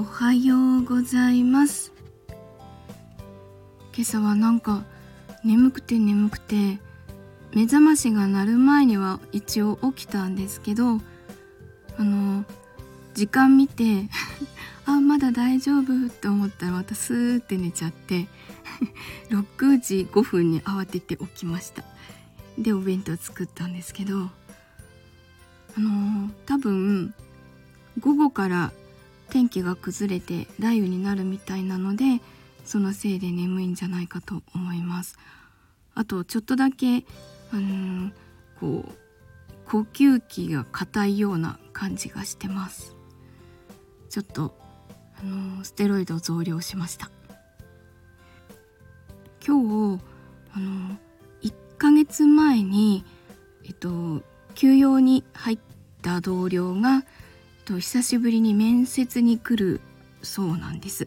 [0.00, 1.92] おはようございます。
[3.94, 4.82] 今朝はなんか
[5.44, 6.78] 眠くて眠くて
[7.52, 11.02] 目覚ましが鳴る前には一応起きたんですけど
[11.98, 12.46] あの
[13.12, 14.08] 時間見て
[14.86, 18.26] あまだ大丈夫って思ったらまたスーって寝ちゃって
[19.28, 21.84] 6時5分に慌てて起きました。
[22.56, 24.30] でお弁当作ったんですけど
[25.76, 27.12] あの多分
[27.98, 28.72] 午後から
[29.30, 32.20] 天気が崩れて雷雨になるみたいなので
[32.64, 35.16] そのせいで眠いんじゃないかと思います。
[35.94, 37.04] あとちょっとだけ
[37.52, 38.10] あの
[38.58, 42.96] こう呼吸器が硬いような感じがしてます。
[44.08, 44.56] ちょっと
[45.20, 47.10] あのステロイド増量しました。
[49.46, 50.02] 今日
[50.52, 50.96] あの
[51.42, 53.04] 1ヶ月前に
[53.64, 54.22] えっと
[54.54, 55.58] 休養に入っ
[56.02, 57.04] た同僚が
[57.64, 59.80] と久しぶりに面接に来る
[60.22, 61.06] そうなんです。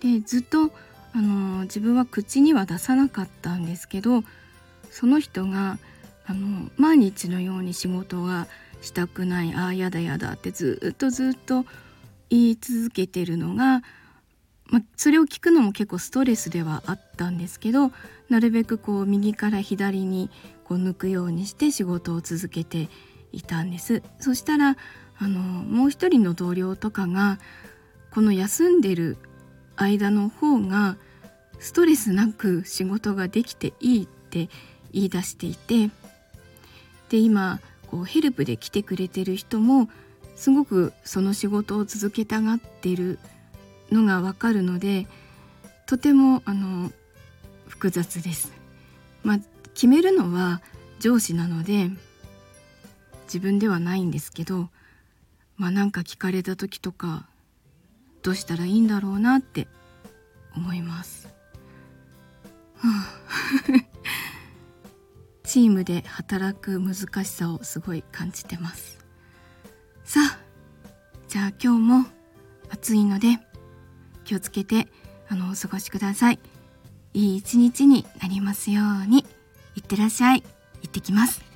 [0.00, 0.70] でずっと
[1.12, 4.22] あの自分は口には出さなかったんですけど
[4.90, 5.78] その人が
[6.26, 8.46] あの毎日のように仕事が
[8.80, 11.64] したくないああやだやだってずっとずっと
[12.30, 13.82] 言い続けてるのが、
[14.66, 17.92] まそれを聞くのも結構ストレスではあったんですけど
[18.28, 20.30] なるべくこう右から左に
[20.64, 22.88] こう抜くようにして仕事を続けて
[23.34, 24.76] いたんですそしたら
[25.18, 27.38] あのもう一人の同僚とかが
[28.10, 29.16] この休んでる
[29.76, 30.96] 間の方が
[31.58, 34.48] ストレスなく仕事ができていいって
[34.92, 35.90] 言い出していて
[37.08, 37.60] で今
[37.90, 39.88] こうヘルプで来てくれてる人も
[40.36, 43.18] すごくその仕事を続けたがってる
[43.90, 45.06] のがわかるので
[45.86, 46.90] とてもあの
[47.68, 48.52] 複雑です。
[49.22, 49.38] まあ、
[49.74, 50.62] 決めるのは
[50.98, 51.90] 上司なので
[53.24, 54.68] 自分ではないんですけど
[55.56, 57.26] まあなんか聞かれた時とか
[58.22, 59.68] どうしたらいいんだろうなって
[60.56, 61.28] 思います。
[62.76, 63.94] は あ
[65.42, 68.98] チームで働く難しさをすごい感じてます。
[70.04, 70.38] さあ
[71.28, 72.06] じゃあ今日も
[72.70, 73.38] 暑いので
[74.24, 74.88] 気をつけて
[75.28, 76.40] あのお過ごしください。
[77.12, 79.24] いい一日になりますように
[79.76, 80.42] いってらっしゃい。
[80.82, 81.53] 行ってきます。